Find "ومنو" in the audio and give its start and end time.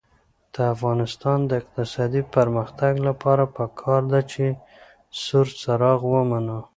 6.13-6.59